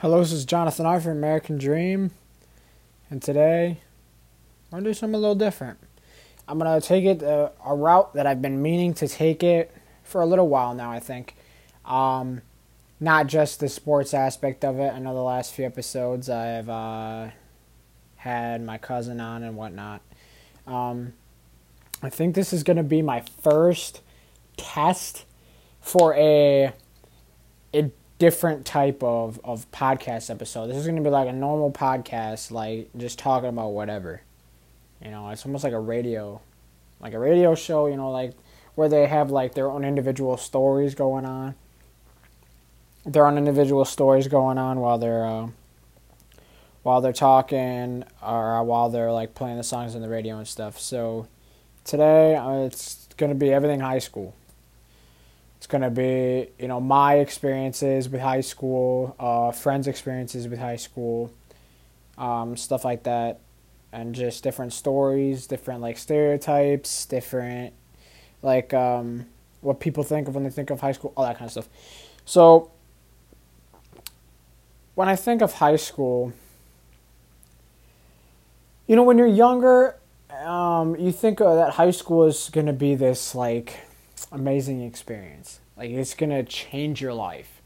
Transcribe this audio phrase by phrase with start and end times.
[0.00, 1.00] Hello, this is Jonathan R.
[1.00, 2.10] from American Dream,
[3.08, 3.78] and today
[4.70, 5.78] I'm gonna do something a little different.
[6.46, 10.20] I'm gonna take it uh, a route that I've been meaning to take it for
[10.20, 10.90] a little while now.
[10.90, 11.34] I think,
[11.86, 12.42] um,
[13.00, 14.92] not just the sports aspect of it.
[14.92, 17.30] I know the last few episodes I've uh,
[18.16, 20.02] had my cousin on and whatnot.
[20.66, 21.14] Um,
[22.02, 24.02] I think this is gonna be my first
[24.58, 25.24] test
[25.80, 26.72] for a a
[28.18, 30.68] different type of, of podcast episode.
[30.68, 34.22] This is going to be like a normal podcast, like just talking about whatever.
[35.04, 36.40] You know, it's almost like a radio,
[37.00, 38.32] like a radio show, you know, like
[38.74, 41.54] where they have like their own individual stories going on.
[43.04, 45.48] Their own individual stories going on while they're uh,
[46.82, 50.80] while they're talking or while they're like playing the songs on the radio and stuff.
[50.80, 51.28] So
[51.84, 54.34] today uh, it's going to be everything high school.
[55.56, 60.58] It's going to be, you know, my experiences with high school, uh, friends' experiences with
[60.58, 61.32] high school,
[62.18, 63.40] um, stuff like that,
[63.92, 67.72] and just different stories, different like stereotypes, different
[68.42, 69.26] like um,
[69.60, 71.68] what people think of when they think of high school, all that kind of stuff.
[72.24, 72.70] So
[74.94, 76.32] when I think of high school,
[78.86, 79.96] you know, when you're younger,
[80.44, 83.85] um, you think that high school is going to be this like
[84.32, 85.60] amazing experience.
[85.76, 87.60] Like it's gonna change your life.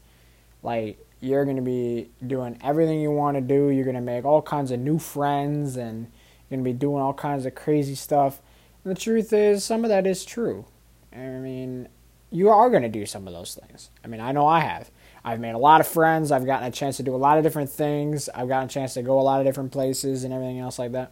[0.63, 3.69] Like you're gonna be doing everything you want to do.
[3.69, 6.07] You're gonna make all kinds of new friends, and
[6.49, 8.41] you're gonna be doing all kinds of crazy stuff.
[8.83, 10.65] And the truth is, some of that is true.
[11.13, 11.87] I mean,
[12.31, 13.89] you are gonna do some of those things.
[14.03, 14.89] I mean, I know I have.
[15.23, 16.31] I've made a lot of friends.
[16.31, 18.27] I've gotten a chance to do a lot of different things.
[18.29, 20.93] I've gotten a chance to go a lot of different places and everything else like
[20.93, 21.11] that.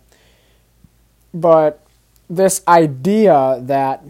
[1.34, 1.86] But
[2.28, 4.04] this idea that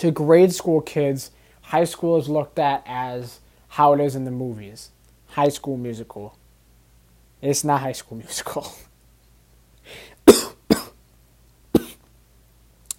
[0.00, 4.30] to grade school kids, high school is looked at as how it is in the
[4.30, 4.88] movies
[5.26, 6.36] high school musical.
[7.42, 8.66] It's not high school musical.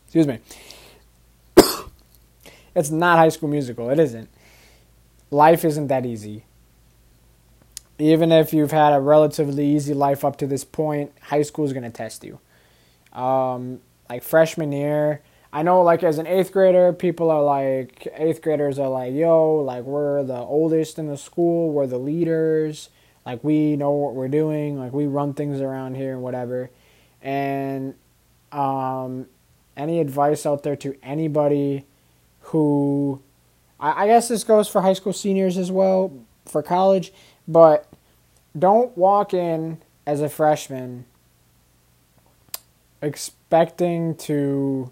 [0.05, 0.39] Excuse me.
[2.75, 3.89] it's not high school musical.
[3.89, 4.29] It isn't.
[5.31, 6.43] Life isn't that easy.
[7.97, 11.73] Even if you've had a relatively easy life up to this point, high school is
[11.73, 12.39] going to test you.
[13.19, 15.21] Um, like freshman year,
[15.53, 19.55] I know, like, as an eighth grader, people are like, eighth graders are like, yo,
[19.55, 22.89] like, we're the oldest in the school, we're the leaders,
[23.25, 26.69] like, we know what we're doing, like, we run things around here and whatever.
[27.21, 27.95] And,
[28.53, 29.27] um,
[29.75, 31.85] any advice out there to anybody
[32.39, 33.21] who,
[33.79, 36.13] I, I guess this goes for high school seniors as well,
[36.45, 37.11] for college,
[37.47, 37.91] but
[38.57, 41.05] don't walk in as a freshman
[43.01, 44.91] expecting to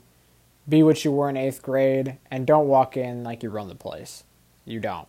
[0.69, 3.75] be what you were in eighth grade, and don't walk in like you run the
[3.75, 4.24] place.
[4.66, 5.07] You don't.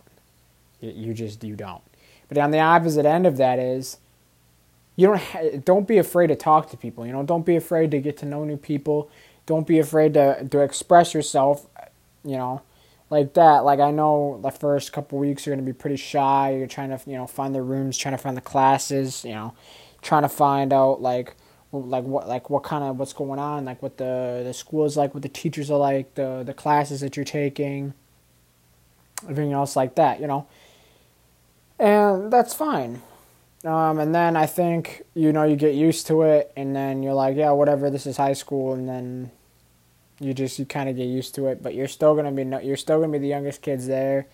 [0.79, 1.83] You just you don't.
[2.27, 3.97] But on the opposite end of that is,
[4.95, 7.05] you don't ha- don't be afraid to talk to people.
[7.05, 9.09] You know, don't be afraid to get to know new people.
[9.45, 11.67] Don't be afraid to to express yourself.
[12.23, 12.61] You know,
[13.09, 13.59] like that.
[13.65, 16.55] Like I know the first couple weeks you're gonna be pretty shy.
[16.57, 19.23] You're trying to you know find the rooms, trying to find the classes.
[19.23, 19.53] You know,
[20.01, 21.35] trying to find out like
[21.71, 24.97] like what like what kind of what's going on like what the the school is
[24.97, 27.93] like what the teachers are like the the classes that you're taking
[29.23, 30.45] everything else like that you know?
[31.79, 33.01] And that's fine.
[33.63, 37.13] Um, and then i think you know you get used to it and then you're
[37.13, 39.31] like yeah whatever this is high school and then
[40.19, 42.75] you just you kind of get used to it but you're still gonna be you're
[42.75, 44.27] still gonna be the youngest kids there.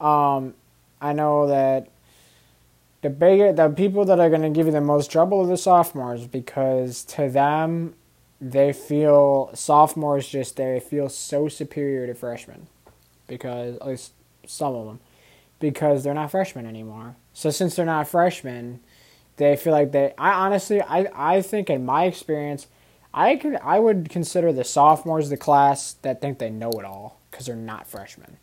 [0.00, 0.54] Um,
[1.00, 1.88] i know that
[3.02, 5.56] the bigger the people that are going to give you the most trouble are the
[5.56, 7.94] sophomores because to them
[8.40, 12.68] they feel sophomores just they feel so superior to freshmen
[13.26, 14.12] because at least
[14.46, 15.00] some of them
[15.60, 17.16] because they're not freshmen anymore.
[17.32, 18.80] So since they're not freshmen
[19.36, 22.66] they feel like they i honestly i i think in my experience
[23.14, 27.18] i could i would consider the sophomores the class that think they know it all
[27.30, 28.36] because they're not freshmen.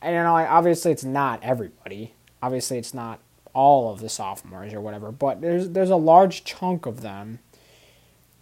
[0.00, 2.14] And you know obviously it's not everybody.
[2.42, 3.20] Obviously it's not
[3.54, 7.38] all of the sophomores or whatever, but there's there's a large chunk of them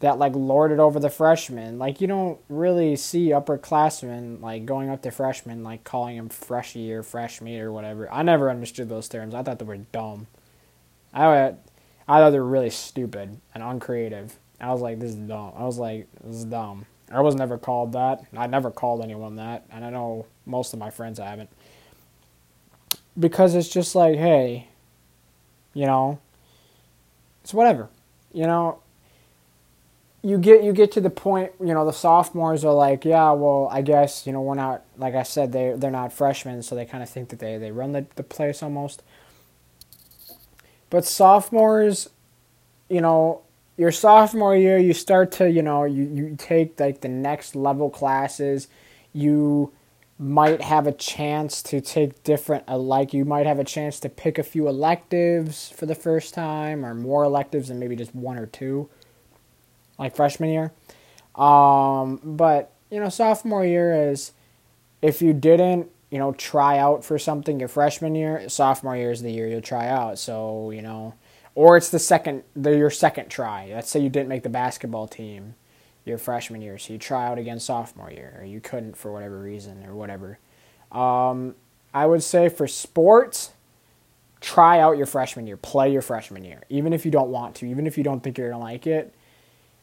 [0.01, 1.79] that like lord it over the freshmen.
[1.79, 6.93] Like you don't really see upperclassmen like going up to freshmen like calling them freshy
[6.93, 8.13] or fresh meat or whatever.
[8.13, 9.35] I never understood those terms.
[9.35, 10.27] I thought they were dumb.
[11.15, 11.55] I
[12.09, 14.37] I thought they were really stupid and uncreative.
[14.61, 15.53] I was like, this is dumb.
[15.57, 16.87] I was like, this is dumb.
[17.11, 18.25] I was never called that.
[18.37, 21.51] I never called anyone that, and I know most of my friends haven't.
[23.19, 24.69] Because it's just like, hey,
[25.75, 26.19] you know?
[27.43, 27.89] It's whatever
[28.33, 28.79] you know?
[30.23, 33.69] You get you get to the point you know the sophomores are like yeah well
[33.73, 36.85] i guess you know we're not like i said they they're not freshmen so they
[36.85, 39.03] kind of think that they they run the, the place almost.
[40.91, 42.11] But sophomores,
[42.91, 43.41] you know,
[43.79, 47.89] your sophomore year, you start to, you know, you, you take like the next level
[47.89, 48.69] classes.
[49.15, 49.73] You
[50.23, 54.09] might have a chance to take different, uh, like, you might have a chance to
[54.09, 58.39] pick a few electives for the first time or more electives than maybe just one
[58.39, 58.89] or two,
[59.99, 60.73] like freshman year.
[61.35, 64.33] Um, but, you know, sophomore year is
[65.01, 69.23] if you didn't you know, try out for something your freshman year, sophomore year is
[69.23, 70.19] the year you'll try out.
[70.19, 71.15] So, you know,
[71.55, 73.71] or it's the second, the, your second try.
[73.73, 75.55] Let's say you didn't make the basketball team
[76.05, 79.39] your freshman year, so you try out again sophomore year, or you couldn't for whatever
[79.39, 80.39] reason, or whatever.
[80.91, 81.55] Um,
[81.95, 83.53] I would say for sports,
[84.41, 87.67] try out your freshman year, play your freshman year, even if you don't want to,
[87.67, 89.15] even if you don't think you're gonna like it.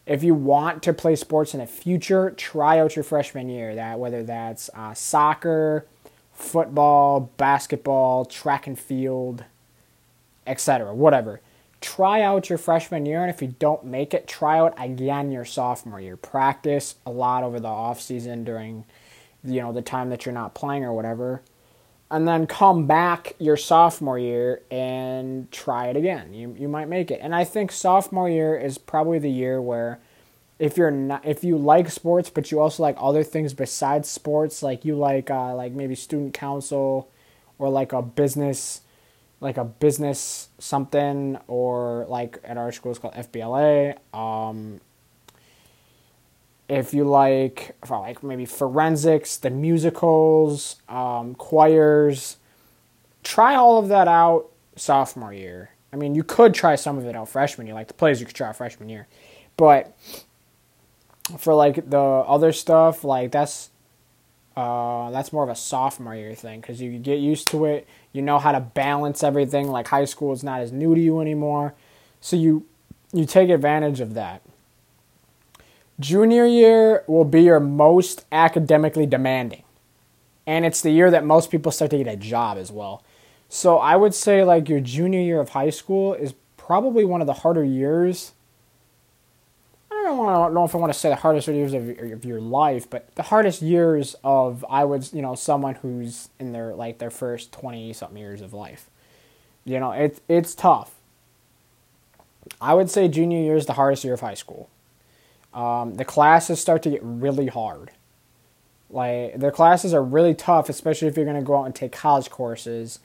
[0.05, 3.75] If you want to play sports in the future, try out your freshman year.
[3.75, 5.85] That whether that's uh, soccer,
[6.33, 9.43] football, basketball, track and field,
[10.47, 11.41] etc., whatever.
[11.81, 15.45] Try out your freshman year, and if you don't make it, try out again your
[15.45, 16.17] sophomore year.
[16.17, 18.85] Practice a lot over the off season during,
[19.43, 21.41] you know, the time that you're not playing or whatever,
[22.11, 26.33] and then come back your sophomore year and try it again.
[26.33, 29.99] You you might make it, and I think sophomore year is probably the year where
[30.59, 34.61] if you're not if you like sports but you also like other things besides sports
[34.61, 37.09] like you like uh, like maybe student council
[37.57, 38.81] or like a business
[39.41, 44.81] like a business something or like at our school it's called FBLA um,
[46.67, 52.37] if you like like maybe forensics the musicals um, choirs.
[53.23, 55.71] Try all of that out sophomore year.
[55.91, 58.25] I mean you could try some of it out freshman year like the plays you
[58.25, 59.07] could try freshman year.
[59.57, 59.95] But
[61.37, 63.69] for like the other stuff, like that's
[64.55, 67.87] uh, that's more of a sophomore year thing because you get used to it.
[68.11, 69.69] You know how to balance everything.
[69.69, 71.75] Like high school is not as new to you anymore,
[72.19, 72.65] so you
[73.13, 74.41] you take advantage of that.
[75.99, 79.63] Junior year will be your most academically demanding,
[80.47, 83.03] and it's the year that most people start to get a job as well.
[83.49, 87.27] So I would say like your junior year of high school is probably one of
[87.27, 88.33] the harder years
[90.03, 92.41] don't want to know if I want to say the hardest years of, of your
[92.41, 96.97] life, but the hardest years of I would you know someone who's in their like
[96.97, 98.89] their first twenty something years of life.
[99.65, 100.95] You know, it's it's tough.
[102.59, 104.69] I would say junior year is the hardest year of high school.
[105.53, 107.91] Um, the classes start to get really hard.
[108.89, 111.91] Like the classes are really tough, especially if you're going to go out and take
[111.91, 112.99] college courses,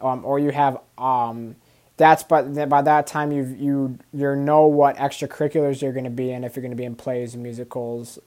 [0.00, 1.56] um, or you have um,
[2.00, 6.30] that's but by that time you you you know what extracurriculars you're going to be
[6.30, 8.18] in if you're going to be in plays, musicals,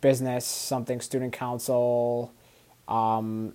[0.00, 2.32] business, something student council,
[2.88, 3.54] um,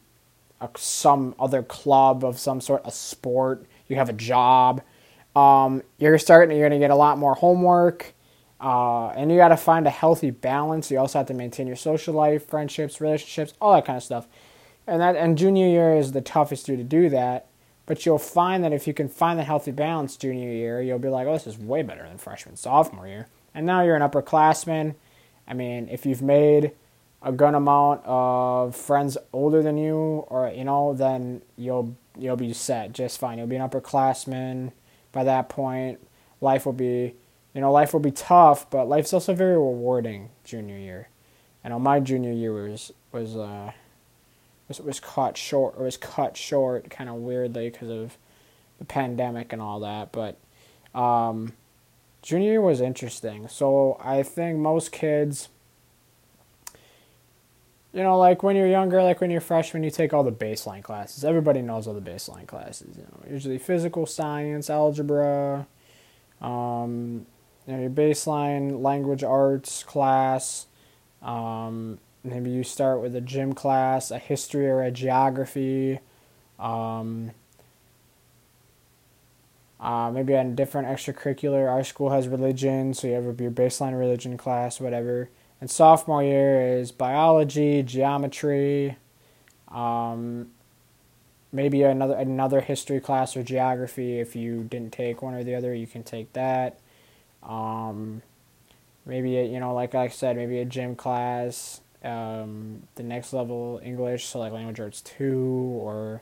[0.62, 3.66] a, some other club of some sort, a sport.
[3.90, 4.82] You have a job.
[5.36, 6.58] Um, you're starting.
[6.58, 8.14] You're going to get a lot more homework,
[8.62, 10.90] uh, and you got to find a healthy balance.
[10.90, 14.26] You also have to maintain your social life, friendships, relationships, all that kind of stuff.
[14.88, 17.49] And that and junior year is the toughest year to do that
[17.90, 21.10] but you'll find that if you can find the healthy balance junior year, you'll be
[21.10, 23.28] like, oh, this is way better than freshman, sophomore year.
[23.56, 24.94] And now you're an upperclassman.
[25.48, 26.74] I mean, if you've made
[27.24, 29.96] a good amount of friends older than you,
[30.28, 33.40] or you know, then you'll you'll be set just fine.
[33.40, 34.72] You'll be an upperclassman
[35.12, 36.00] by that point.
[36.42, 37.16] Life will be,
[37.56, 41.10] you know, life will be tough, but life's also very rewarding junior year.
[41.66, 43.72] I know my junior year was was uh,
[44.70, 48.18] was was cut short or was cut short kind of weirdly because of
[48.78, 50.14] the pandemic and all that.
[50.14, 50.38] But
[50.98, 51.54] um,
[52.22, 53.50] junior year was interesting.
[53.50, 55.50] So I think most kids,
[57.94, 60.84] you know, like when you're younger, like when you're freshman, you take all the baseline
[60.84, 61.26] classes.
[61.26, 62.96] Everybody knows all the baseline classes.
[62.96, 65.68] You know, usually physical science, algebra,
[66.42, 67.26] um,
[67.68, 70.68] you know, your baseline language arts class.
[71.22, 76.00] Um, maybe you start with a gym class, a history or a geography,
[76.60, 77.32] um,
[79.80, 81.70] uh, maybe a different extracurricular.
[81.70, 85.30] Our school has religion, so you have your baseline religion class, whatever.
[85.62, 88.98] And sophomore year is biology, geometry,
[89.70, 90.50] um,
[91.52, 94.20] maybe another another history class or geography.
[94.20, 96.80] If you didn't take one or the other, you can take that.
[97.44, 98.22] Um,
[99.06, 103.80] maybe a, you know, like I said, maybe a gym class, um, the next level
[103.84, 106.22] English, so like language arts two or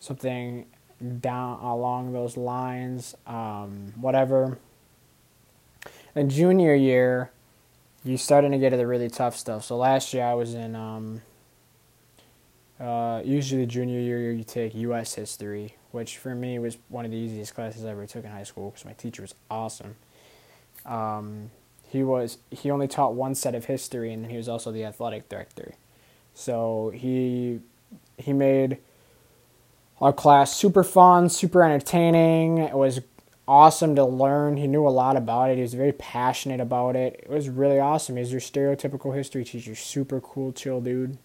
[0.00, 0.66] something
[1.20, 4.58] down along those lines, um, whatever.
[6.14, 7.30] And junior year,
[8.04, 9.64] you starting to get to the really tough stuff.
[9.64, 10.76] So last year I was in.
[10.76, 11.22] Um,
[12.78, 15.14] uh, usually junior year you take U.S.
[15.14, 18.42] history, which for me was one of the easiest classes I ever took in high
[18.42, 19.96] school because my teacher was awesome.
[20.84, 21.50] Um,
[21.94, 25.28] he was he only taught one set of history, and he was also the athletic
[25.28, 25.74] director.
[26.34, 27.60] So he
[28.18, 28.78] he made
[30.00, 32.58] our class super fun, super entertaining.
[32.58, 33.00] It was
[33.46, 34.56] awesome to learn.
[34.56, 35.54] He knew a lot about it.
[35.54, 37.20] He was very passionate about it.
[37.22, 38.16] It was really awesome.
[38.16, 41.16] He was your stereotypical history teacher, super cool, chill dude.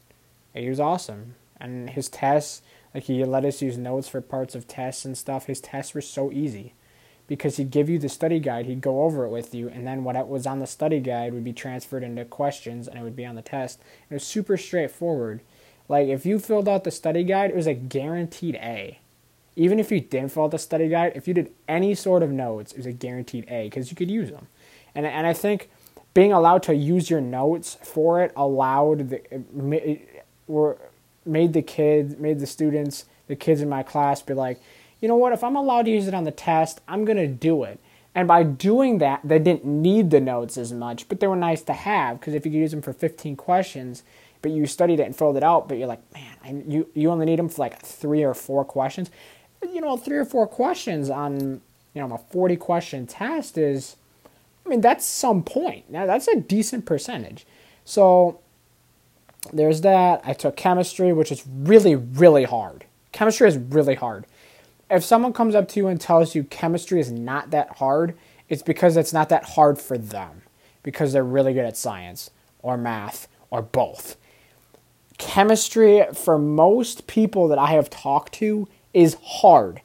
[0.54, 1.34] And He was awesome.
[1.60, 2.62] And his tests,
[2.94, 5.48] like he let us use notes for parts of tests and stuff.
[5.48, 6.74] His tests were so easy
[7.30, 10.04] because he'd give you the study guide, he'd go over it with you, and then
[10.04, 13.26] what was on the study guide would be transferred into questions and it would be
[13.26, 13.80] on the test.
[14.10, 15.40] It was super straightforward.
[15.88, 19.00] Like if you filled out the study guide, it was a guaranteed A
[19.60, 22.32] even if you didn't fill out the study guide, if you did any sort of
[22.32, 24.48] notes, it was a guaranteed A because you could use them.
[24.96, 25.70] And and I think
[26.14, 30.00] being allowed to use your notes for it allowed the
[30.48, 30.78] were
[31.26, 34.62] made the kids made the students the kids in my class be like,
[35.01, 35.34] you know what?
[35.34, 37.79] If I'm allowed to use it on the test, I'm gonna do it.
[38.15, 41.62] And by doing that, they didn't need the notes as much, but they were nice
[41.63, 44.03] to have because if you could use them for 15 questions,
[44.41, 47.10] but you studied it and filled it out, but you're like, man, I, you you
[47.10, 49.10] only need them for like three or four questions
[49.63, 51.62] you know, three or four questions on,
[51.94, 53.96] you know, a 40 question test is,
[54.65, 55.89] I mean, that's some point.
[55.89, 57.46] Now, that's a decent percentage.
[57.86, 58.39] So
[59.51, 60.22] there's that.
[60.24, 62.86] I took chemistry, which is really, really hard.
[63.12, 64.25] Chemistry is really hard.
[64.89, 68.17] If someone comes up to you and tells you chemistry is not that hard,
[68.48, 70.41] it's because it's not that hard for them,
[70.81, 72.31] because they're really good at science
[72.62, 74.17] or math or both.
[75.17, 79.81] Chemistry, for most people that I have talked to, is hard.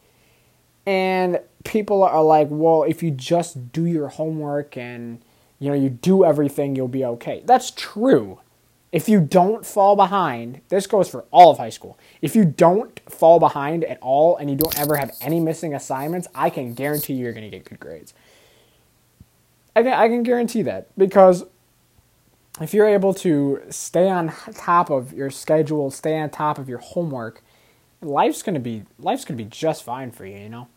[0.86, 5.20] And people are like, well, if you just do your homework and
[5.58, 7.42] you know you do everything, you'll be okay.
[7.44, 8.40] That's true.
[8.94, 11.98] If you don't fall behind, this goes for all of high school.
[12.22, 16.28] If you don't fall behind at all and you don't ever have any missing assignments,
[16.32, 18.14] I can guarantee you're going to get good grades.
[19.74, 21.44] I can, I can guarantee that because
[22.60, 26.78] if you're able to stay on top of your schedule, stay on top of your
[26.78, 27.42] homework,
[28.00, 30.68] life's gonna be life's gonna be just fine for you, you know.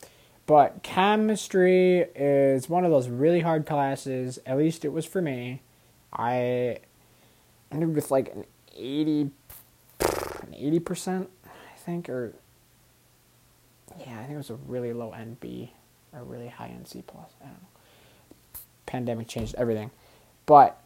[0.48, 4.40] But chemistry is one of those really hard classes.
[4.44, 5.62] At least it was for me.
[6.12, 6.80] I
[7.72, 8.46] ended with like an
[8.76, 9.32] eighty,
[10.00, 12.34] an eighty percent, I think, or
[14.00, 15.70] yeah, I think it was a really low NB
[16.14, 17.30] or really high NC plus.
[17.42, 17.68] I don't know.
[18.86, 19.92] Pandemic changed everything,
[20.46, 20.82] but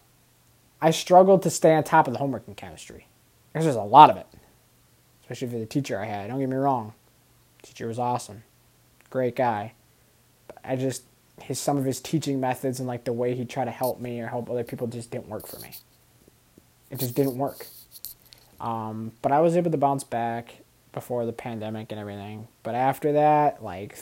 [0.81, 3.07] I struggled to stay on top of the homework in chemistry
[3.51, 4.27] because there's a lot of it
[5.31, 6.27] especially for the teacher I had.
[6.27, 6.93] Don't get me wrong,
[7.61, 8.43] teacher was awesome,
[9.09, 9.73] great guy.
[10.47, 11.03] But I just
[11.41, 14.19] his some of his teaching methods and like the way he tried to help me
[14.19, 15.71] or help other people just didn't work for me.
[16.91, 17.65] It just didn't work.
[18.59, 20.57] Um, but I was able to bounce back
[20.93, 22.47] before the pandemic and everything.
[22.61, 23.97] But after that, like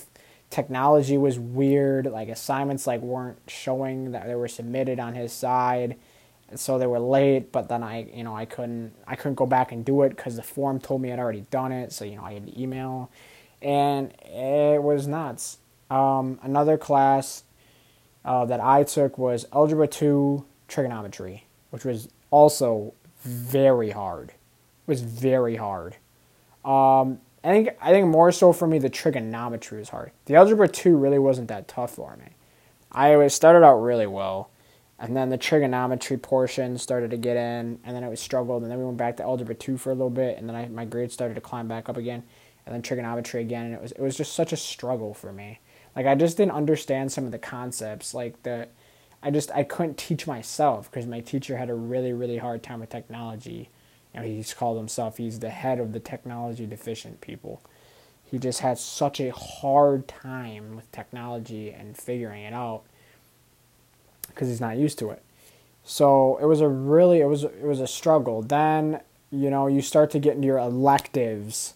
[0.49, 2.07] technology was weird.
[2.07, 5.95] Like assignments like weren't showing that they were submitted on his side
[6.49, 9.45] and so they were late but then i you know i couldn't i couldn't go
[9.45, 12.15] back and do it because the form told me i'd already done it so you
[12.15, 13.09] know i had to email
[13.61, 15.57] and it was nuts
[15.89, 17.43] um, another class
[18.25, 24.29] uh, that i took was algebra 2 trigonometry which was also very hard.
[24.29, 25.95] It was very hard.
[26.65, 30.11] Um, i think i think more so for me the trigonometry was hard.
[30.25, 32.35] The algebra 2 really wasn't that tough for me.
[32.91, 34.49] I started out really well
[34.99, 38.71] and then the trigonometry portion started to get in, and then it was struggled, and
[38.71, 40.85] then we went back to algebra two for a little bit, and then I, my
[40.85, 42.23] grades started to climb back up again,
[42.65, 45.59] and then trigonometry again, and it was it was just such a struggle for me.
[45.95, 48.67] Like I just didn't understand some of the concepts, like the,
[49.21, 52.79] I just I couldn't teach myself because my teacher had a really really hard time
[52.79, 53.69] with technology.
[54.13, 57.61] You know, he's called himself he's the head of the technology deficient people.
[58.23, 62.83] He just had such a hard time with technology and figuring it out
[64.27, 65.23] because he's not used to it.
[65.83, 68.41] So it was a really it was it was a struggle.
[68.41, 71.73] Then you know you start to get into your electives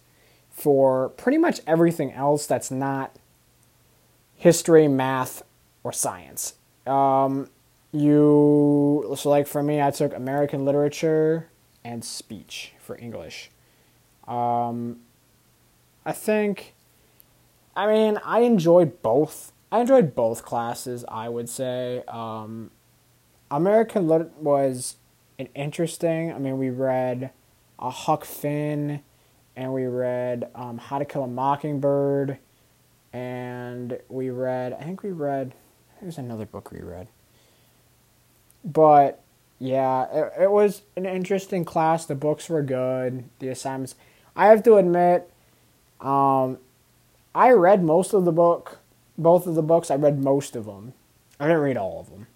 [0.49, 3.17] for pretty much everything else that's not
[4.35, 5.41] history, math,
[5.83, 6.53] or science.
[6.85, 7.49] Um,
[7.91, 11.49] you so like for me, I took American literature
[11.83, 13.51] and speech for English.
[14.27, 14.99] Um,
[16.05, 16.73] I think,
[17.75, 21.03] I mean, I enjoyed both I enjoyed both classes.
[21.07, 22.69] I would say um,
[23.49, 24.97] American Lit was
[25.39, 26.31] an interesting.
[26.31, 27.31] I mean, we read
[27.79, 29.01] a Huck Finn,
[29.55, 32.37] and we read um, How to Kill a Mockingbird,
[33.13, 34.73] and we read.
[34.73, 35.55] I think we read.
[36.03, 37.07] There's another book we read.
[38.63, 39.21] But
[39.57, 42.05] yeah, it, it was an interesting class.
[42.05, 43.23] The books were good.
[43.39, 43.95] The assignments.
[44.35, 45.31] I have to admit,
[46.01, 46.57] um,
[47.33, 48.79] I read most of the book,
[49.17, 49.89] both of the books.
[49.89, 50.93] I read most of them.
[51.39, 52.27] I didn't read all of them.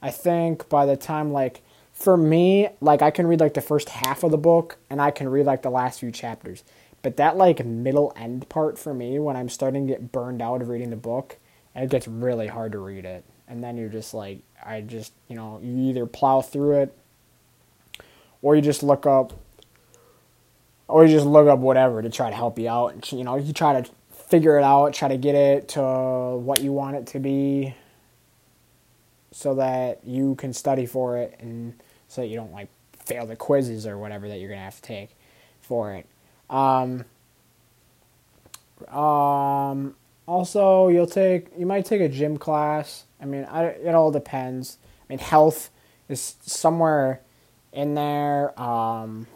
[0.00, 1.62] I think by the time like
[1.92, 5.10] for me, like I can read like the first half of the book and I
[5.10, 6.62] can read like the last few chapters.
[7.02, 10.62] But that like middle end part for me when I'm starting to get burned out
[10.62, 11.38] of reading the book,
[11.74, 13.24] it gets really hard to read it.
[13.48, 16.96] And then you're just like I just, you know, you either plow through it
[18.42, 19.32] or you just look up
[20.88, 23.36] or you just look up whatever to try to help you out and you know,
[23.36, 27.06] you try to figure it out, try to get it to what you want it
[27.08, 27.74] to be
[29.32, 31.74] so that you can study for it and
[32.08, 32.68] so that you don't like
[33.04, 35.10] fail the quizzes or whatever that you're going to have to take
[35.62, 36.06] for it.
[36.48, 37.04] Um,
[38.88, 39.94] um,
[40.26, 43.04] also, you'll take you might take a gym class.
[43.20, 44.78] I mean, I, it all depends.
[45.02, 45.70] I mean, health
[46.08, 47.20] is somewhere
[47.72, 48.58] in there.
[48.60, 49.26] Um,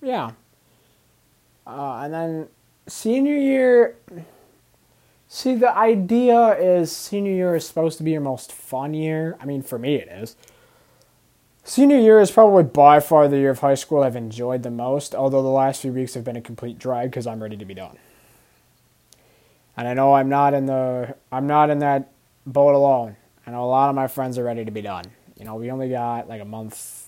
[0.00, 0.32] yeah.
[1.66, 2.48] Uh, and then
[2.86, 3.96] senior year.
[5.30, 9.36] See, the idea is senior year is supposed to be your most fun year.
[9.40, 10.36] I mean, for me, it is.
[11.64, 15.14] Senior year is probably by far the year of high school I've enjoyed the most,
[15.14, 17.74] although the last few weeks have been a complete drag because I'm ready to be
[17.74, 17.98] done.
[19.78, 22.10] And I know I'm not in the I'm not in that
[22.44, 23.16] boat alone.
[23.46, 25.04] I know a lot of my friends are ready to be done.
[25.38, 27.06] You know, we only got like a month,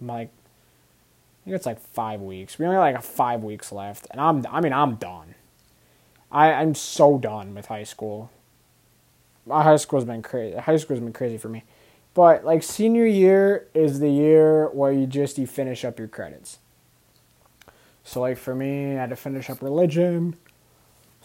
[0.00, 2.58] like I think it's like five weeks.
[2.58, 5.34] We only got like five weeks left, and I'm I mean I'm done.
[6.32, 8.30] I I'm so done with high school.
[9.44, 10.56] My high school's been crazy.
[10.56, 11.64] High school's been crazy for me.
[12.14, 16.60] But like senior year is the year where you just you finish up your credits.
[18.04, 20.38] So like for me, I had to finish up religion.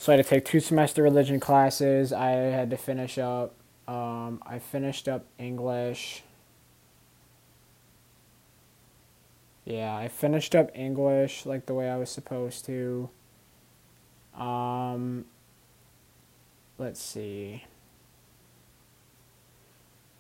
[0.02, 2.12] So I had to take two semester religion classes.
[2.12, 3.54] I had to finish up.
[3.88, 6.24] Um, I finished up English.
[9.64, 13.12] Yeah, I finished up English like the way I was supposed to.
[14.36, 15.26] Um,
[16.80, 17.66] let's see.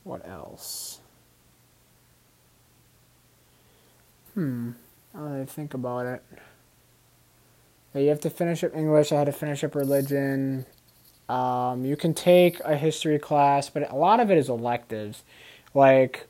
[0.03, 0.99] What else?
[4.35, 4.73] Hmm.
[5.11, 6.23] Now that I think about it.
[7.93, 9.11] You have to finish up English.
[9.11, 10.65] I had to finish up religion.
[11.27, 15.23] Um, you can take a history class, but a lot of it is electives.
[15.73, 16.27] Like,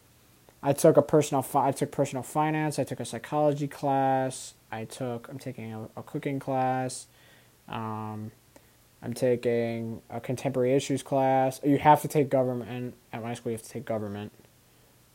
[0.63, 1.41] I took a personal.
[1.41, 2.79] Fi- I took personal finance.
[2.79, 4.53] I took a psychology class.
[4.71, 5.27] I took.
[5.29, 7.07] I'm taking a, a cooking class.
[7.67, 8.31] Um,
[9.03, 11.59] I'm taking a contemporary issues class.
[11.63, 13.51] You have to take government at my school.
[13.51, 14.31] You have to take government,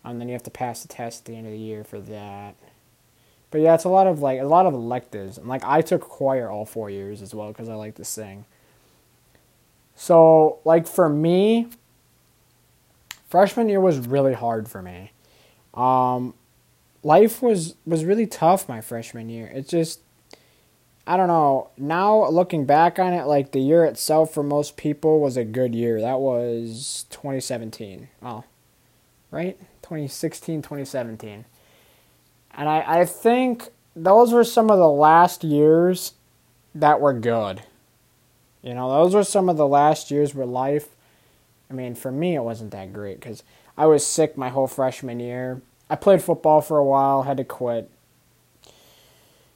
[0.04, 2.00] and then you have to pass the test at the end of the year for
[2.00, 2.56] that.
[3.56, 6.02] But yeah, it's a lot of like a lot of electives, and like I took
[6.02, 8.44] choir all four years as well because I like to sing.
[9.94, 11.68] So like for me,
[13.30, 15.12] freshman year was really hard for me.
[15.72, 16.34] Um,
[17.02, 19.46] life was was really tough my freshman year.
[19.46, 20.00] It just
[21.06, 21.70] I don't know.
[21.78, 25.74] Now looking back on it, like the year itself for most people was a good
[25.74, 25.98] year.
[25.98, 28.08] That was 2017.
[28.20, 28.44] Well,
[29.30, 29.58] right?
[29.80, 31.46] 2016, 2017.
[32.56, 36.14] And I, I think those were some of the last years
[36.74, 37.62] that were good.
[38.62, 40.88] You know, those were some of the last years where life,
[41.70, 43.42] I mean, for me, it wasn't that great because
[43.76, 45.60] I was sick my whole freshman year.
[45.88, 47.88] I played football for a while, had to quit.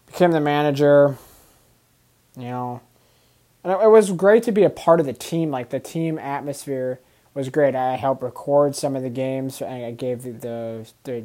[0.06, 1.16] Became the manager
[2.36, 2.80] you know,
[3.62, 5.50] and it was great to be a part of the team.
[5.50, 7.00] Like the team atmosphere
[7.34, 7.74] was great.
[7.74, 9.60] I helped record some of the games.
[9.60, 11.24] I gave the, the, the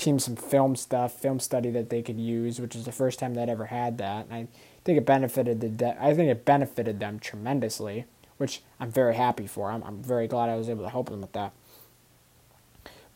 [0.00, 3.34] team some film stuff, film study that they could use, which is the first time
[3.34, 4.26] they'd ever had that.
[4.30, 4.48] And I
[4.84, 8.06] think it benefited the de- I think it benefited them tremendously,
[8.38, 9.70] which I'm very happy for.
[9.70, 11.52] I'm I'm very glad I was able to help them with that.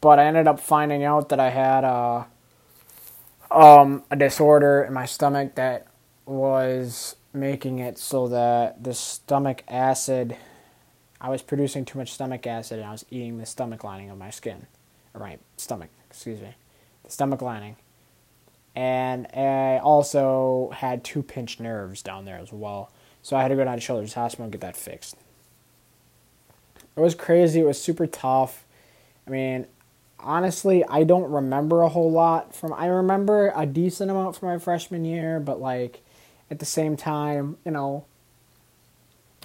[0.00, 2.26] But I ended up finding out that I had a
[3.50, 5.86] um, a disorder in my stomach that
[6.26, 10.36] was making it so that the stomach acid,
[11.20, 14.18] I was producing too much stomach acid and I was eating the stomach lining of
[14.18, 14.66] my skin,
[15.14, 16.54] or my stomach, excuse me,
[17.14, 17.76] stomach lining.
[18.74, 22.90] And I also had two pinched nerves down there as well.
[23.22, 25.16] So I had to go down to Children's Hospital and get that fixed.
[26.96, 27.60] It was crazy.
[27.60, 28.64] It was super tough.
[29.26, 29.66] I mean,
[30.18, 32.72] honestly, I don't remember a whole lot from.
[32.72, 36.02] I remember a decent amount from my freshman year, but like
[36.50, 38.04] at the same time, you know,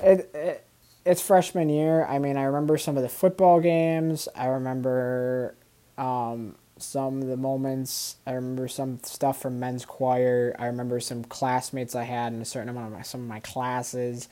[0.01, 0.65] it, it
[1.05, 2.05] it's freshman year.
[2.05, 4.27] I mean, I remember some of the football games.
[4.35, 5.55] I remember
[5.97, 8.17] um, some of the moments.
[8.25, 10.55] I remember some stuff from men's choir.
[10.59, 13.39] I remember some classmates I had in a certain amount of my, some of my
[13.39, 14.29] classes.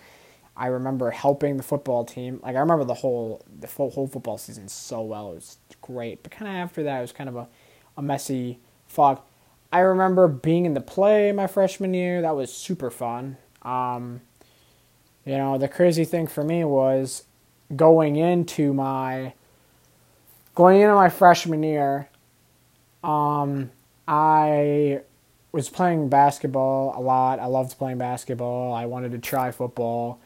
[0.56, 2.40] I remember helping the football team.
[2.44, 5.32] Like I remember the whole the full, whole football season so well.
[5.32, 6.24] It was great.
[6.24, 7.48] But kind of after that, it was kind of a,
[7.96, 9.22] a messy fog.
[9.72, 12.22] I remember being in the play my freshman year.
[12.22, 13.38] That was super fun.
[13.62, 14.22] Um,
[15.26, 17.26] You know, the crazy thing for me was
[17.76, 19.34] going into my
[20.56, 22.10] going into my freshman year,
[23.04, 23.72] um,
[24.08, 25.02] I
[25.52, 27.40] was playing basketball a lot.
[27.40, 28.74] I loved playing basketball.
[28.74, 30.20] I wanted to try football,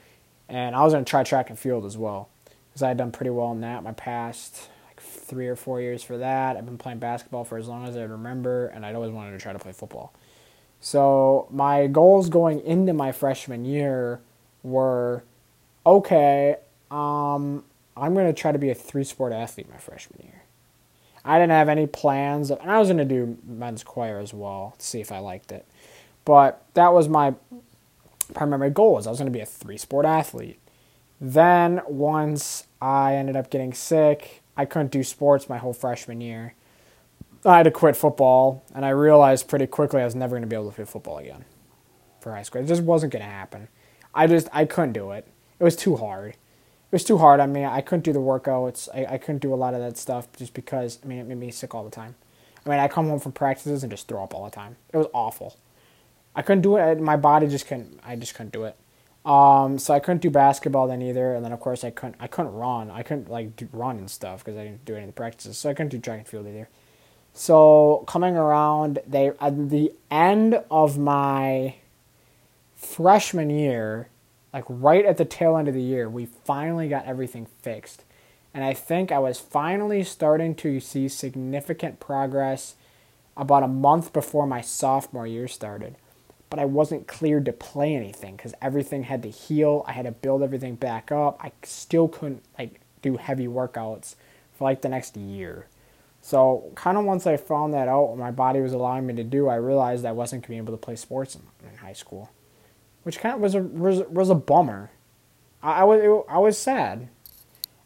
[0.50, 2.30] and I was going to try track and field as well
[2.70, 6.04] because I had done pretty well in that my past like three or four years
[6.04, 6.58] for that.
[6.58, 9.38] I've been playing basketball for as long as I remember, and I'd always wanted to
[9.38, 10.14] try to play football.
[10.80, 14.20] So my goals going into my freshman year
[14.64, 15.24] were
[15.86, 16.58] okay.
[16.90, 17.64] Um,
[17.96, 20.41] I'm going to try to be a three sport athlete my freshman year.
[21.24, 24.34] I didn't have any plans, of, and I was going to do men's choir as
[24.34, 25.66] well to see if I liked it.
[26.26, 27.36] But that was my
[28.34, 30.60] primary goal was I was going to be a three sport athlete.
[31.20, 36.56] Then once I ended up getting sick, I couldn't do sports my whole freshman year.
[37.46, 40.48] I had to quit football, and I realized pretty quickly I was never going to
[40.48, 41.46] be able to play football again
[42.20, 42.62] for high school.
[42.62, 43.68] It just wasn't going to happen.
[44.14, 45.28] I just I couldn't do it.
[45.60, 46.38] It was too hard.
[46.92, 47.40] It was too hard.
[47.40, 48.90] I mean, I couldn't do the workouts.
[48.94, 51.38] I, I couldn't do a lot of that stuff just because I mean it made
[51.38, 52.16] me sick all the time.
[52.66, 54.76] I mean, I come home from practices and just throw up all the time.
[54.94, 55.56] It was awful.
[56.36, 57.00] I couldn't do it.
[57.00, 58.00] My body just couldn't.
[58.04, 58.76] I just couldn't do it.
[59.26, 62.16] Um, so I couldn't do basketball then either, and then of course I couldn't.
[62.20, 62.92] I couldn't run.
[62.92, 65.58] I couldn't like do, run and stuff because I didn't do any of the practices.
[65.58, 66.68] So I couldn't do track and field either.
[67.34, 71.76] So coming around, they at the end of my
[72.76, 74.10] freshman year,
[74.54, 78.04] like right at the tail end of the year, we finally got everything fixed.
[78.54, 82.76] And I think I was finally starting to see significant progress
[83.38, 85.96] about a month before my sophomore year started.
[86.50, 89.86] But I wasn't cleared to play anything because everything had to heal.
[89.88, 91.40] I had to build everything back up.
[91.42, 94.16] I still couldn't like do heavy workouts
[94.52, 95.68] for like the next year.
[96.22, 99.24] So, kind of once I found that out, what my body was allowing me to
[99.24, 101.94] do, I realized I wasn't going to be able to play sports in, in, high
[101.94, 102.30] school,
[103.04, 104.92] which kind of was a was, was a bummer.
[105.62, 107.08] I, I was it, I was sad.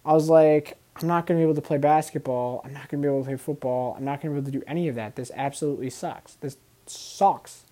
[0.05, 2.61] I was like, I'm not going to be able to play basketball.
[2.63, 3.95] I'm not going to be able to play football.
[3.97, 5.15] I'm not going to be able to do any of that.
[5.15, 6.35] This absolutely sucks.
[6.35, 7.63] This sucks.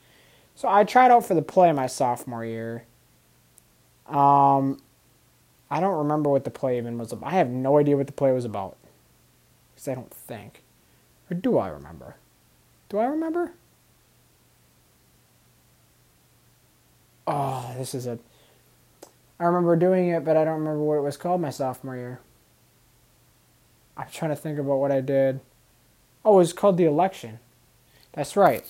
[0.55, 2.85] So I tried out for the play my sophomore year.
[4.07, 4.81] Um,
[5.69, 7.31] I don't remember what the play even was about.
[7.31, 8.77] I have no idea what the play was about.
[9.73, 10.61] Because I don't think.
[11.31, 12.17] Or do I remember?
[12.89, 13.53] Do I remember?
[17.27, 18.19] Oh, this is a.
[19.39, 22.19] I remember doing it, but I don't remember what it was called my sophomore year.
[23.97, 25.39] I'm trying to think about what I did.
[26.23, 27.39] Oh, it was called The Election.
[28.13, 28.63] That's right.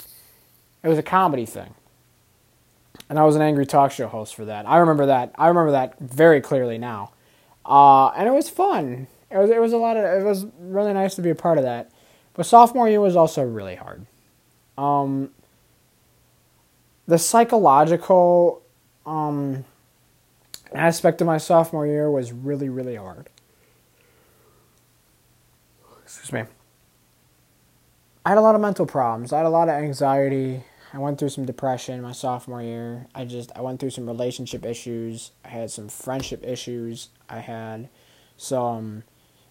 [0.82, 1.76] It was a comedy thing.
[3.10, 4.68] And I was an angry talk show host for that.
[4.68, 5.34] I remember that.
[5.36, 7.12] I remember that very clearly now.
[7.66, 10.94] Uh, and it was fun it was it was a lot of it was really
[10.94, 11.92] nice to be a part of that.
[12.36, 14.06] But sophomore year was also really hard.
[14.78, 15.32] Um,
[17.08, 18.62] the psychological
[19.06, 19.66] um,
[20.74, 23.30] aspect of my sophomore year was really really hard.
[26.04, 26.44] Excuse me.
[28.26, 29.34] I had a lot of mental problems.
[29.34, 30.64] I had a lot of anxiety.
[30.94, 33.08] I went through some depression my sophomore year.
[33.16, 35.32] I just I went through some relationship issues.
[35.44, 37.10] I had some friendship issues.
[37.28, 37.90] I had
[38.38, 39.04] some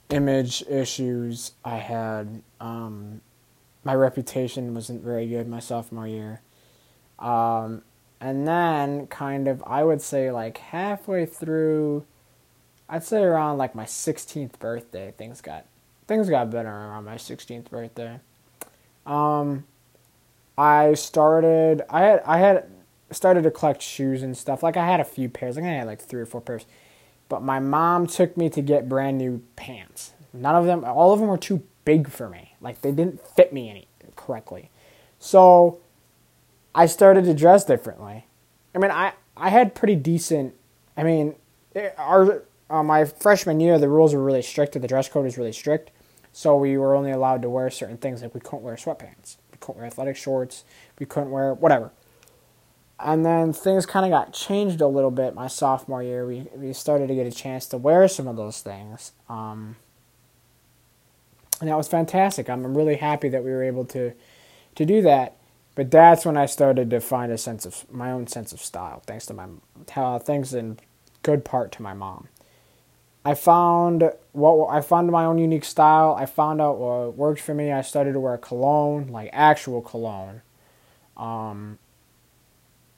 [0.09, 1.53] image issues.
[1.65, 3.23] I had um,
[3.83, 6.41] my reputation wasn't very good my sophomore year.
[7.23, 7.83] Um,
[8.21, 12.05] and then, kind of, I would say like halfway through,
[12.89, 15.65] I'd say around like my 16th birthday, things got
[16.07, 18.19] things got better around my 16th birthday.
[19.07, 19.65] Um,
[20.59, 21.83] I started.
[21.89, 22.67] I had I had
[23.11, 24.63] started to collect shoes and stuff.
[24.63, 25.57] Like I had a few pairs.
[25.57, 26.67] Like I had like three or four pairs.
[27.29, 30.13] But my mom took me to get brand new pants.
[30.35, 32.55] None of them, all of them were too big for me.
[32.61, 34.71] Like they didn't fit me any correctly.
[35.19, 35.81] So
[36.75, 38.27] I started to dress differently.
[38.75, 40.55] I mean, I I had pretty decent.
[40.97, 41.35] I mean,
[41.99, 44.81] our uh, my freshman year, the rules were really strict.
[44.81, 45.91] The dress code was really strict,
[46.33, 48.23] so we were only allowed to wear certain things.
[48.23, 50.65] Like we couldn't wear sweatpants, we couldn't wear athletic shorts,
[50.99, 51.93] we couldn't wear whatever.
[52.99, 56.27] And then things kind of got changed a little bit my sophomore year.
[56.27, 59.13] We we started to get a chance to wear some of those things.
[59.29, 59.77] Um,
[61.61, 62.49] and that was fantastic.
[62.51, 64.13] I'm really happy that we were able to
[64.75, 65.37] to do that.
[65.75, 69.03] But that's when I started to find a sense of my own sense of style,
[69.07, 69.47] thanks to my
[69.97, 70.79] uh, thanks in
[71.23, 72.29] good part to my mom.
[73.25, 76.15] I found what I found my own unique style.
[76.19, 77.71] I found out what worked for me.
[77.73, 80.43] I started to wear cologne, like actual cologne.
[81.17, 81.79] Um,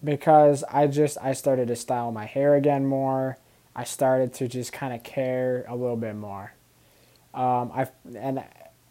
[0.03, 3.39] because I just I started to style my hair again more.
[3.77, 6.55] I started to just kind of care a little bit more.
[7.35, 8.43] Um, I and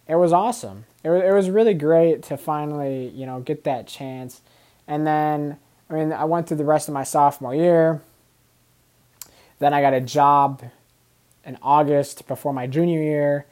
[0.08, 0.86] it was awesome.
[1.04, 4.42] It was it was really great to finally you know get that chance.
[4.88, 5.58] And then
[5.90, 8.02] I mean I went through the rest of my sophomore year.
[9.60, 10.64] Then I got a job
[11.46, 13.46] in August before my junior year.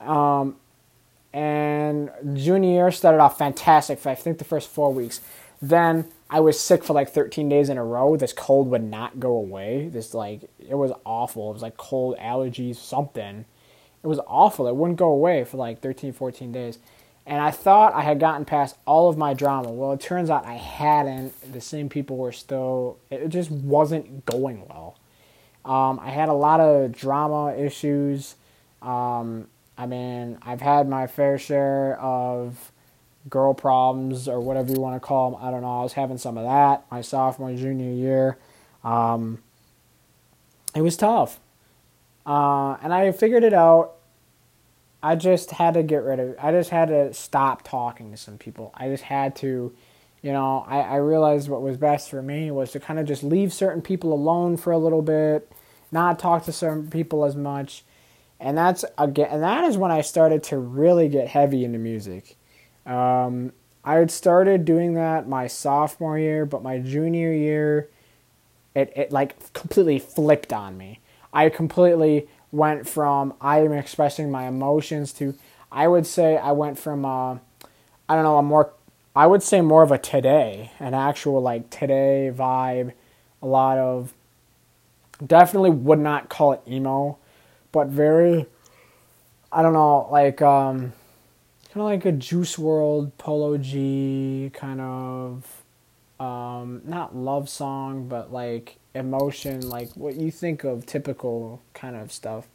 [0.00, 0.56] Um,
[1.32, 5.20] and junior year started off fantastic for I think the first four weeks.
[5.60, 8.16] Then I was sick for like 13 days in a row.
[8.16, 9.88] This cold would not go away.
[9.88, 11.50] This like it was awful.
[11.50, 13.44] It was like cold allergies, something.
[14.02, 14.66] It was awful.
[14.66, 16.78] It wouldn't go away for like 13, 14 days.
[17.24, 19.70] And I thought I had gotten past all of my drama.
[19.70, 21.52] Well, it turns out I hadn't.
[21.52, 22.98] The same people were still.
[23.10, 24.98] It just wasn't going well.
[25.64, 28.34] Um, I had a lot of drama issues.
[28.80, 29.46] Um,
[29.78, 32.72] I mean, I've had my fair share of
[33.28, 35.40] girl problems or whatever you want to call them.
[35.40, 35.80] I don't know.
[35.80, 38.38] I was having some of that my sophomore, junior year.
[38.82, 39.38] Um,
[40.74, 41.38] it was tough.
[42.26, 43.94] Uh, and I figured it out.
[45.02, 46.36] I just had to get rid of.
[46.40, 48.72] I just had to stop talking to some people.
[48.74, 49.74] I just had to,
[50.22, 53.24] you know, I, I realized what was best for me was to kind of just
[53.24, 55.50] leave certain people alone for a little bit,
[55.90, 57.84] not talk to certain people as much.
[58.38, 62.36] And that's again, and that is when I started to really get heavy into music.
[62.86, 63.52] Um,
[63.84, 67.88] I had started doing that my sophomore year, but my junior year,
[68.74, 71.00] it, it like completely flipped on me.
[71.32, 75.34] I completely went from I am expressing my emotions to
[75.70, 77.38] I would say I went from uh,
[78.08, 78.72] I don't know a more
[79.16, 82.92] I would say more of a today an actual like today vibe.
[83.42, 84.14] A lot of
[85.26, 87.18] definitely would not call it emo
[87.70, 88.46] but very
[89.50, 90.92] I don't know like um
[91.72, 95.62] kind of like a Juice WRLD Polo G kind of
[96.20, 102.12] um not love song but like emotion, like what you think of typical kind of
[102.12, 102.46] stuff,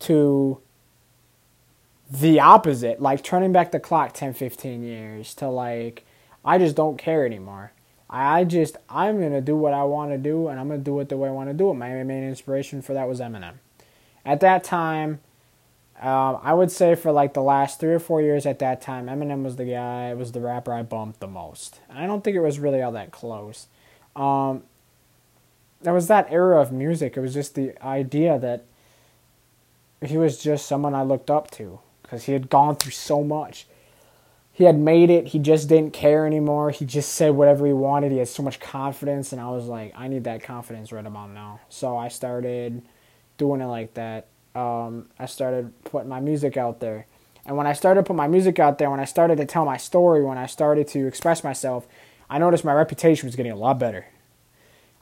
[0.00, 0.60] to
[2.10, 6.04] the opposite, like turning back the clock 10, 15 years to like,
[6.44, 7.72] I just don't care anymore.
[8.08, 10.84] I just, I'm going to do what I want to do and I'm going to
[10.84, 11.74] do it the way I want to do it.
[11.74, 13.54] My main inspiration for that was Eminem.
[14.24, 15.20] At that time,
[16.00, 19.06] um, I would say for like the last three or four years at that time,
[19.06, 21.80] Eminem was the guy, was the rapper I bumped the most.
[21.90, 23.66] I don't think it was really all that close.
[24.14, 24.62] Um,
[25.86, 27.16] there was that era of music.
[27.16, 28.64] It was just the idea that
[30.04, 33.68] he was just someone I looked up to because he had gone through so much.
[34.52, 35.28] He had made it.
[35.28, 36.72] He just didn't care anymore.
[36.72, 38.10] He just said whatever he wanted.
[38.10, 41.30] He had so much confidence, and I was like, I need that confidence right about
[41.30, 41.60] now.
[41.68, 42.82] So I started
[43.38, 44.26] doing it like that.
[44.56, 47.06] Um, I started putting my music out there.
[47.44, 49.76] And when I started putting my music out there, when I started to tell my
[49.76, 51.86] story, when I started to express myself,
[52.28, 54.06] I noticed my reputation was getting a lot better.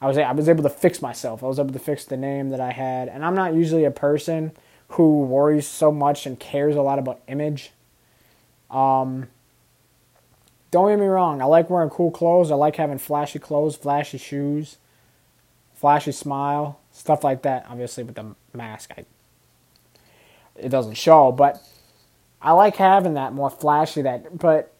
[0.04, 1.42] I was I was able to fix myself.
[1.42, 3.90] I was able to fix the name that I had, and I'm not usually a
[3.90, 4.52] person
[4.88, 7.70] who worries so much and cares a lot about image.
[8.70, 9.28] Um,
[10.70, 11.40] don't get me wrong.
[11.40, 12.50] I like wearing cool clothes.
[12.50, 14.76] I like having flashy clothes, flashy shoes,
[15.74, 17.64] flashy smile, stuff like that.
[17.70, 19.06] Obviously, with the mask, I,
[20.54, 21.66] it doesn't show, but
[22.42, 24.02] I like having that more flashy.
[24.02, 24.73] That, but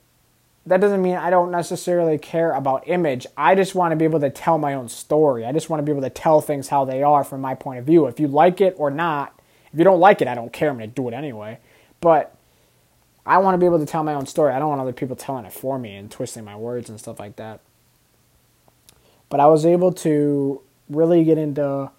[0.67, 3.27] that doesn't mean I don't necessarily care about image.
[3.37, 5.45] I just want to be able to tell my own story.
[5.45, 7.81] I just want to be able to tell things how they are from my point
[7.81, 8.07] of view.
[8.07, 9.39] If you like it or not,
[9.73, 10.71] if you don't like it, I don't care.
[10.71, 11.59] I'm going to do it anyway.
[12.01, 12.35] But
[13.27, 14.53] I want to be able to tell my own story.
[14.53, 17.19] I don't want other people telling it for me and twisting my words and stuff
[17.19, 17.61] like that.
[19.29, 21.91] But I was able to really get into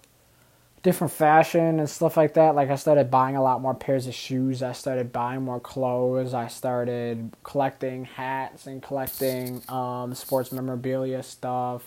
[0.86, 2.54] different fashion and stuff like that.
[2.54, 4.62] Like I started buying a lot more pairs of shoes.
[4.62, 6.32] I started buying more clothes.
[6.32, 11.82] I started collecting hats and collecting um, sports memorabilia stuff.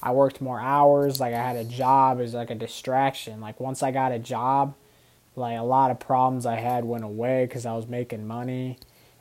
[0.00, 1.18] I worked more hours.
[1.18, 3.40] Like I had a job as like a distraction.
[3.40, 4.76] Like once I got a job,
[5.34, 8.78] like a lot of problems I had went away because I was making money,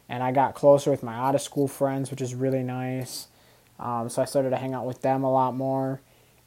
[0.08, 3.30] and I got closer with my out of school friends, which is really nice.
[3.80, 6.02] Um, so I started to hang out with them a lot more.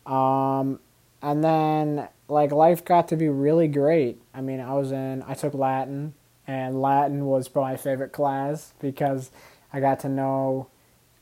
[0.06, 0.78] Um,
[1.20, 4.20] and then like life got to be really great.
[4.34, 6.14] I mean, I was in I took Latin
[6.46, 9.30] and Latin was probably my favorite class because
[9.72, 10.68] I got to know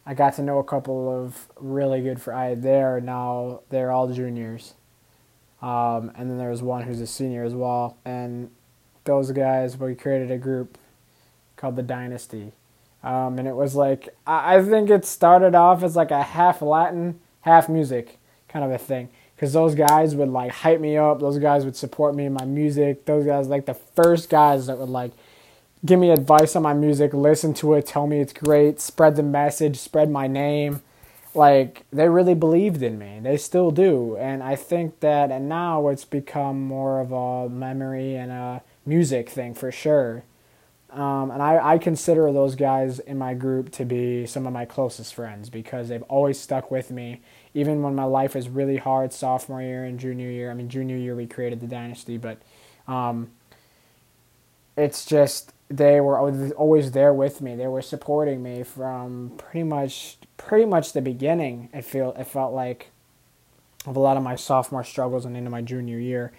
[0.07, 4.75] I got to know a couple of really good friends there now they're all juniors.
[5.63, 7.97] Um, and then there was one who's a senior as well.
[8.05, 8.51] And
[9.05, 10.77] those guys, we created a group
[11.57, 12.53] called the Dynasty.
[13.03, 17.19] Um, and it was like, I think it started off as like a half Latin,
[17.43, 21.21] half music kind of a thing because those guys would like hype me up.
[21.21, 23.05] Those guys would support me in my music.
[23.05, 25.13] Those guys like the first guys that would like
[25.85, 29.23] give me advice on my music, listen to it, tell me it's great, spread the
[29.23, 30.83] message, spread my name.
[31.35, 33.19] Like they really believed in me.
[33.21, 34.17] They still do.
[34.17, 39.29] And I think that and now it's become more of a memory and a music
[39.29, 40.23] thing for sure.
[40.91, 44.65] Um, and I, I consider those guys in my group to be some of my
[44.65, 47.21] closest friends because they've always stuck with me,
[47.55, 50.51] even when my life was really hard sophomore year and junior year.
[50.51, 52.39] I mean, junior year we created the dynasty, but
[52.89, 53.31] um,
[54.77, 57.57] it's just they were always there with me.
[57.57, 61.71] They were supporting me from pretty much pretty much the beginning.
[61.73, 62.91] It feel it felt like
[63.87, 66.33] of a lot of my sophomore struggles and into my junior year.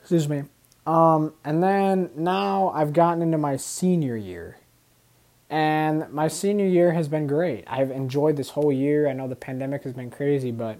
[0.00, 0.44] Excuse me.
[0.86, 4.56] Um, and then now I've gotten into my senior year.
[5.50, 7.64] And my senior year has been great.
[7.66, 9.08] I've enjoyed this whole year.
[9.08, 10.78] I know the pandemic has been crazy, but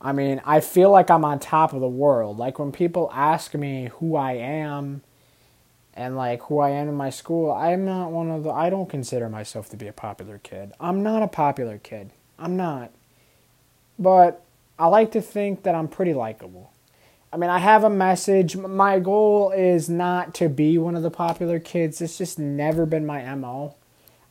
[0.00, 2.38] I mean, I feel like I'm on top of the world.
[2.38, 5.02] Like when people ask me who I am
[5.94, 8.88] and like who I am in my school, I'm not one of the I don't
[8.88, 10.72] consider myself to be a popular kid.
[10.80, 12.10] I'm not a popular kid.
[12.38, 12.90] I'm not.
[13.98, 14.42] But
[14.78, 16.69] I like to think that I'm pretty likable.
[17.32, 18.56] I mean, I have a message.
[18.56, 22.00] My goal is not to be one of the popular kids.
[22.00, 23.76] It's just never been my MO.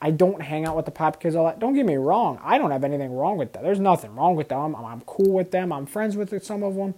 [0.01, 1.59] I don't hang out with the pop kids all that.
[1.59, 2.39] Don't get me wrong.
[2.43, 3.63] I don't have anything wrong with that.
[3.63, 4.75] There's nothing wrong with them.
[4.75, 5.71] I'm, I'm cool with them.
[5.71, 6.93] I'm friends with some of them.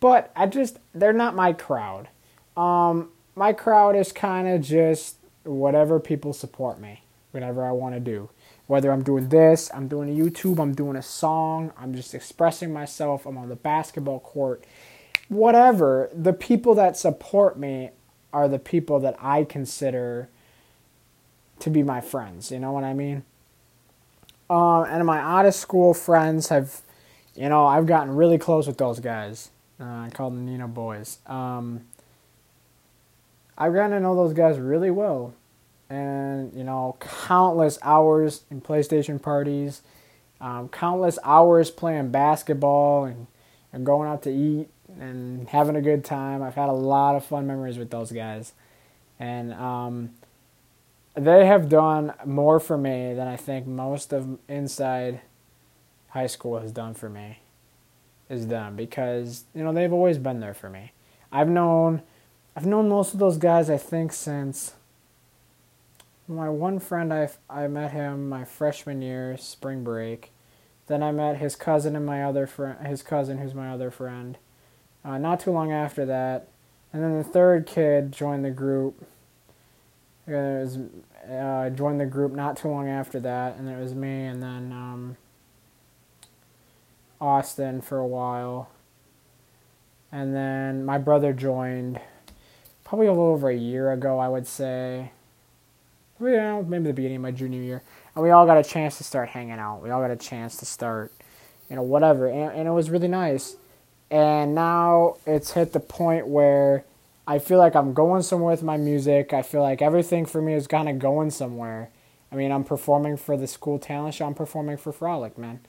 [0.00, 2.08] But I just, they're not my crowd.
[2.56, 8.00] Um, my crowd is kind of just whatever people support me, whatever I want to
[8.00, 8.30] do.
[8.66, 12.72] Whether I'm doing this, I'm doing a YouTube, I'm doing a song, I'm just expressing
[12.72, 14.62] myself, I'm on the basketball court,
[15.28, 16.10] whatever.
[16.12, 17.90] The people that support me
[18.32, 20.28] are the people that I consider
[21.60, 22.50] to be my friends.
[22.50, 23.24] You know what I mean?
[24.50, 26.80] Um, and my out of school friends have,
[27.34, 29.50] you know, I've gotten really close with those guys.
[29.80, 31.18] Uh, I call them Nina boys.
[31.26, 31.82] Um,
[33.56, 35.34] I've gotten to know those guys really well.
[35.90, 39.82] And, you know, countless hours in PlayStation parties,
[40.40, 43.26] um, countless hours playing basketball and,
[43.72, 44.68] and going out to eat
[45.00, 46.42] and having a good time.
[46.42, 48.52] I've had a lot of fun memories with those guys.
[49.18, 50.10] And, um,
[51.18, 55.20] they have done more for me than I think most of inside
[56.10, 57.40] high school has done for me.
[58.28, 60.92] Is them because you know they've always been there for me.
[61.32, 62.02] I've known,
[62.54, 63.70] I've known most of those guys.
[63.70, 64.74] I think since
[66.28, 70.30] my one friend I I met him my freshman year spring break.
[70.88, 74.38] Then I met his cousin and my other friend, his cousin who's my other friend.
[75.04, 76.48] Uh, not too long after that,
[76.92, 79.06] and then the third kid joined the group
[80.28, 80.78] it was
[81.30, 84.72] uh, joined the group not too long after that, and it was me and then
[84.72, 85.16] um,
[87.20, 88.68] Austin for a while,
[90.12, 92.00] and then my brother joined
[92.84, 95.12] probably a little over a year ago, I would say.
[96.20, 97.82] Yeah, maybe the beginning of my junior year,
[98.14, 99.82] and we all got a chance to start hanging out.
[99.82, 101.12] We all got a chance to start,
[101.70, 103.56] you know, whatever, and, and it was really nice.
[104.10, 106.84] And now it's hit the point where
[107.26, 109.32] I feel like I'm going somewhere with my music.
[109.32, 111.90] I feel like everything for me is kind of going somewhere.
[112.32, 114.26] I mean, I'm performing for the school talent show.
[114.26, 115.60] I'm performing for Frolic, man.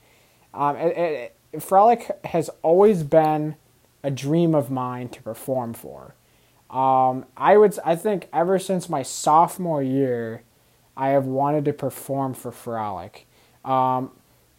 [0.53, 3.55] Um, it, it, Frolic has always been
[4.03, 6.15] a dream of mine to perform for.
[6.69, 10.43] Um, I would, I think, ever since my sophomore year,
[10.95, 13.27] I have wanted to perform for Frolic.
[13.65, 14.11] Um,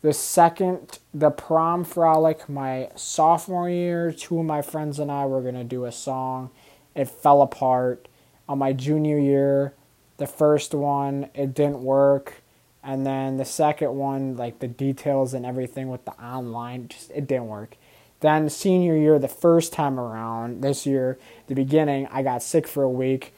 [0.03, 5.43] the second, the prom Frolic, my sophomore year, two of my friends and I were
[5.43, 6.51] gonna do a song
[6.95, 8.09] it fell apart.
[8.49, 9.75] On my junior year,
[10.17, 12.43] the first one, it didn't work.
[12.83, 17.27] And then the second one, like the details and everything with the online, just it
[17.27, 17.77] didn't work.
[18.21, 22.83] Then senior year, the first time around, this year, the beginning, I got sick for
[22.83, 23.33] a week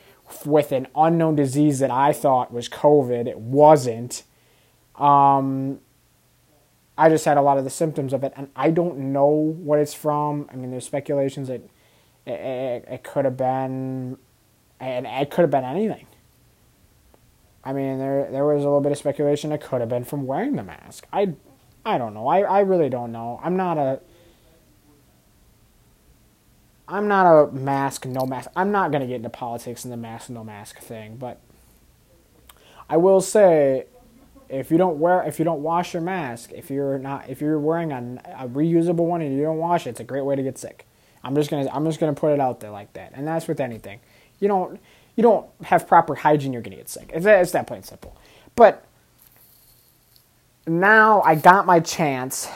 [0.44, 3.26] with an unknown disease that I thought was COVID.
[3.26, 4.24] It wasn't.
[4.96, 5.80] Um,
[6.96, 9.78] I just had a lot of the symptoms of it, and I don't know what
[9.78, 10.48] it's from.
[10.52, 11.62] I mean, there's speculations that
[12.26, 14.18] it, it, it could have been,
[14.78, 16.06] and it could have been anything.
[17.64, 20.26] I mean, there there was a little bit of speculation it could have been from
[20.26, 21.06] wearing the mask.
[21.12, 21.34] I,
[21.84, 22.26] I don't know.
[22.26, 23.40] I, I really don't know.
[23.42, 24.00] I'm not a.
[26.88, 28.50] I'm not a mask no mask.
[28.54, 31.40] I'm not gonna get into politics and the mask no mask thing, but
[32.88, 33.86] I will say,
[34.52, 37.58] if you don't wear, if you don't wash your mask, if you're not, if you're
[37.58, 40.42] wearing a, a reusable one and you don't wash it, it's a great way to
[40.42, 40.86] get sick.
[41.24, 43.60] I'm just gonna I'm just gonna put it out there like that, and that's with
[43.60, 44.00] anything.
[44.40, 44.78] You don't
[45.16, 47.10] you don't have proper hygiene, you're gonna get sick.
[47.14, 48.14] It's, it's that plain simple.
[48.54, 48.84] But
[50.66, 52.46] now I got my chance,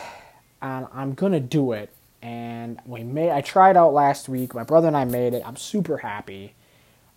[0.61, 1.91] and I'm gonna do it.
[2.21, 3.31] And we made.
[3.31, 4.55] I tried out last week.
[4.55, 5.43] My brother and I made it.
[5.47, 6.55] I'm super happy.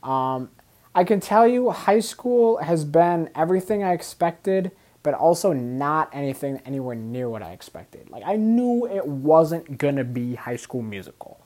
[0.04, 0.50] Um,
[0.96, 4.72] I can tell you, high school has been everything I expected
[5.04, 8.10] but also not anything anywhere near what I expected.
[8.10, 11.40] Like I knew it wasn't gonna be High School Musical,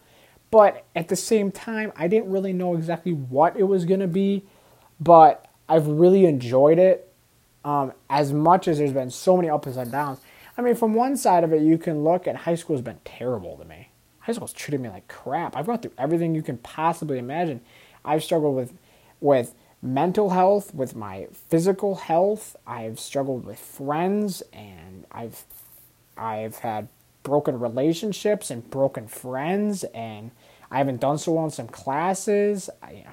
[0.51, 4.43] But at the same time, I didn't really know exactly what it was to be,
[4.99, 7.11] but I've really enjoyed it
[7.63, 10.19] um, as much as there's been so many ups and downs.
[10.57, 12.99] I mean, from one side of it, you can look at high school has been
[13.05, 13.89] terrible to me.
[14.19, 15.55] High school's treated me like crap.
[15.55, 17.61] I've gone through everything you can possibly imagine.
[18.05, 18.73] I've struggled with
[19.23, 22.55] with mental health, with my physical health.
[22.67, 25.45] I've struggled with friends, and I've
[26.17, 26.89] I've had
[27.23, 30.31] broken relationships and broken friends, and
[30.69, 32.69] I haven't done so well in some classes.
[32.83, 33.05] I,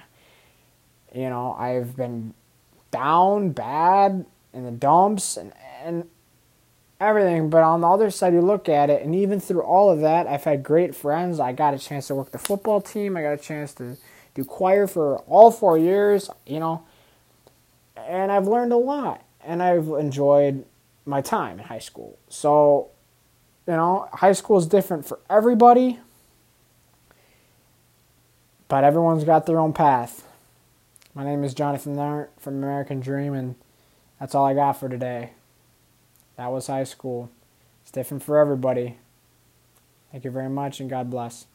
[1.14, 2.34] you know, I've been
[2.90, 5.52] down bad in the dumps and
[5.82, 6.08] and
[7.00, 7.50] everything.
[7.50, 10.26] But on the other side, you look at it, and even through all of that,
[10.26, 11.38] I've had great friends.
[11.38, 13.16] I got a chance to work the football team.
[13.16, 13.96] I got a chance to
[14.34, 16.84] do choir for all four years, you know,
[17.96, 20.64] and I've learned a lot, and I've enjoyed
[21.04, 22.18] my time in high school.
[22.28, 22.88] So,
[23.66, 25.98] you know, high school is different for everybody,
[28.68, 30.26] but everyone's got their own path.
[31.14, 33.56] My name is Jonathan Lart from American Dream, and
[34.18, 35.30] that's all I got for today.
[36.36, 37.30] That was high school.
[37.82, 38.98] It's different for everybody.
[40.12, 41.46] Thank you very much, and God bless.